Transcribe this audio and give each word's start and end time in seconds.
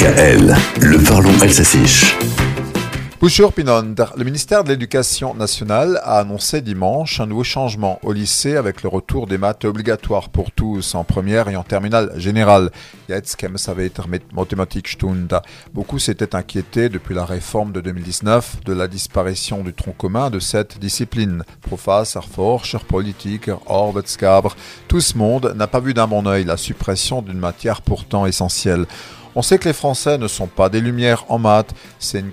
DKL, 0.00 0.56
le 0.80 1.04
parlons 1.04 1.38
Elsassiche. 1.42 2.16
Bonjour 3.20 3.52
Pinonder. 3.52 4.06
Le 4.16 4.24
ministère 4.24 4.64
de 4.64 4.70
l'Éducation 4.70 5.34
nationale 5.34 6.00
a 6.04 6.20
annoncé 6.20 6.62
dimanche 6.62 7.20
un 7.20 7.26
nouveau 7.26 7.44
changement 7.44 7.98
au 8.02 8.14
lycée 8.14 8.56
avec 8.56 8.82
le 8.82 8.88
retour 8.88 9.26
des 9.26 9.36
maths 9.36 9.66
obligatoires 9.66 10.30
pour 10.30 10.52
tous 10.52 10.94
en 10.94 11.04
première 11.04 11.48
et 11.48 11.56
en 11.56 11.64
terminale 11.64 12.12
générale. 12.16 12.70
Beaucoup 15.74 15.98
s'étaient 15.98 16.34
inquiétés 16.34 16.88
depuis 16.88 17.14
la 17.14 17.26
réforme 17.26 17.72
de 17.72 17.82
2019 17.82 18.64
de 18.64 18.72
la 18.72 18.88
disparition 18.88 19.62
du 19.62 19.74
tronc 19.74 19.92
commun 19.92 20.30
de 20.30 20.38
cette 20.38 20.78
discipline. 20.78 21.44
Professeur, 21.60 22.24
Forscher, 22.24 22.78
politique, 22.88 23.50
Arbeitsgaber, 23.68 24.48
tout 24.88 25.02
ce 25.02 25.18
monde 25.18 25.52
n'a 25.54 25.66
pas 25.66 25.80
vu 25.80 25.92
d'un 25.92 26.06
bon 26.06 26.26
oeil 26.26 26.44
la 26.44 26.56
suppression 26.56 27.20
d'une 27.20 27.38
matière 27.38 27.82
pourtant 27.82 28.24
essentielle. 28.24 28.86
On 29.36 29.42
sait 29.42 29.58
que 29.58 29.68
les 29.68 29.74
Français 29.74 30.18
ne 30.18 30.26
sont 30.26 30.48
pas 30.48 30.68
des 30.68 30.80
lumières 30.80 31.24
en 31.28 31.38
maths, 31.38 31.72
c'est 32.00 32.18
une 32.18 32.32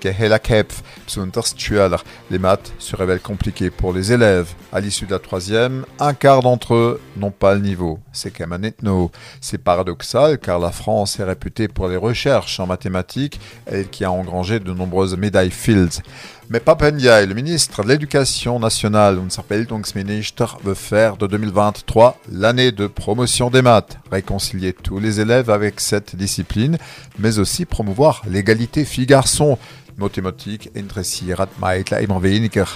Les 2.31 2.39
maths 2.39 2.73
se 2.79 2.95
révèlent 2.95 3.21
compliquées 3.21 3.69
pour 3.69 3.93
les 3.93 4.11
élèves. 4.11 4.53
À 4.73 4.79
l'issue 4.79 5.05
de 5.05 5.11
la 5.11 5.19
troisième, 5.19 5.85
un 5.99 6.15
quart 6.15 6.41
d'entre 6.41 6.73
eux 6.73 7.01
n'ont 7.15 7.31
pas 7.31 7.53
le 7.53 7.61
niveau. 7.61 7.99
C'est 8.17 8.31
Kemanetno. 8.31 9.11
C'est 9.41 9.59
paradoxal 9.59 10.39
car 10.39 10.57
la 10.57 10.71
France 10.71 11.19
est 11.19 11.23
réputée 11.23 11.67
pour 11.67 11.87
les 11.87 11.97
recherches 11.97 12.59
en 12.59 12.65
mathématiques, 12.65 13.39
et 13.71 13.85
qui 13.85 14.03
a 14.03 14.11
engrangé 14.11 14.59
de 14.59 14.73
nombreuses 14.73 15.15
médailles 15.15 15.51
Fields. 15.51 16.01
Mais 16.49 16.59
Papendiaï, 16.59 17.27
le 17.27 17.35
ministre 17.35 17.83
de 17.83 17.89
l'Éducation 17.89 18.59
nationale, 18.59 19.19
Minister, 19.95 20.45
veut 20.63 20.73
faire 20.73 21.17
de 21.17 21.27
2023 21.27 22.17
l'année 22.31 22.71
de 22.71 22.87
promotion 22.87 23.49
des 23.51 23.61
maths, 23.61 23.99
réconcilier 24.11 24.73
tous 24.73 24.99
les 24.99 25.19
élèves 25.19 25.49
avec 25.49 25.79
cette 25.79 26.15
discipline, 26.15 26.77
mais 27.19 27.37
aussi 27.37 27.65
promouvoir 27.65 28.23
l'égalité 28.27 28.83
filles-garçons. 28.83 29.59
Mathématiques. 29.97 30.69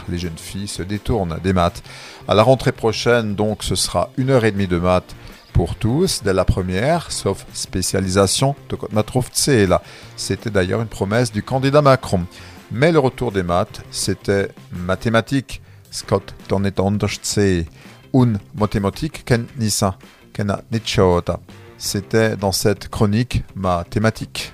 Les 0.10 0.18
jeunes 0.18 0.38
filles 0.38 0.68
se 0.68 0.84
détournent 0.84 1.40
des 1.44 1.54
maths. 1.54 1.84
À 2.28 2.34
la 2.34 2.44
rentrée 2.44 2.72
prochaine, 2.72 3.36
donc, 3.36 3.64
ce 3.64 3.76
sera 3.76 4.10
une 4.18 4.32
heure 4.32 4.44
et 4.44 4.52
demie 4.52 4.68
de 4.68 4.80
maths 4.80 5.16
pour 5.54 5.76
tous 5.76 6.22
dès 6.24 6.34
la 6.34 6.46
première, 6.46 7.12
sauf 7.12 7.46
spécialisation 7.54 8.56
de 8.70 8.78
là. 9.68 9.82
C'était 10.16 10.50
d'ailleurs 10.50 10.82
une 10.82 10.88
promesse 10.88 11.32
du 11.32 11.44
candidat 11.44 11.82
Macron. 11.82 12.26
Mais 12.72 12.92
le 12.92 13.00
retour 13.00 13.32
des 13.32 13.44
maths, 13.44 13.84
c'était 13.92 14.50
mathématiques. 14.72 15.62
Scott. 15.92 16.34
Un 18.14 18.34
mathématique 18.56 19.24
ken 19.26 19.46
nisa, 19.58 19.98
C'était 21.78 22.38
dans 22.38 22.52
cette 22.52 22.88
chronique 22.90 23.44
mathématique. 23.56 24.54